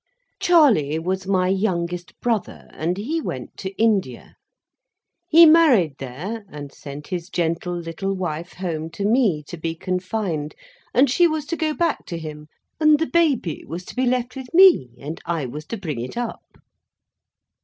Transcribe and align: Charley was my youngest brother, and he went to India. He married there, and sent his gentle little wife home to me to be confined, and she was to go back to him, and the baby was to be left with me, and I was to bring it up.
Charley 0.39 0.97
was 0.97 1.27
my 1.27 1.47
youngest 1.47 2.19
brother, 2.21 2.69
and 2.71 2.97
he 2.97 3.21
went 3.21 3.55
to 3.57 3.69
India. 3.77 4.35
He 5.29 5.45
married 5.45 5.99
there, 5.99 6.43
and 6.49 6.71
sent 6.71 7.09
his 7.09 7.29
gentle 7.29 7.77
little 7.77 8.15
wife 8.15 8.53
home 8.53 8.89
to 8.93 9.05
me 9.05 9.43
to 9.43 9.57
be 9.57 9.75
confined, 9.75 10.55
and 10.91 11.07
she 11.07 11.27
was 11.27 11.45
to 11.45 11.55
go 11.55 11.75
back 11.75 12.07
to 12.07 12.17
him, 12.17 12.47
and 12.79 12.97
the 12.97 13.05
baby 13.05 13.63
was 13.67 13.85
to 13.85 13.95
be 13.95 14.07
left 14.07 14.35
with 14.35 14.51
me, 14.55 14.95
and 14.99 15.21
I 15.23 15.45
was 15.45 15.65
to 15.67 15.77
bring 15.77 16.01
it 16.01 16.17
up. 16.17 16.57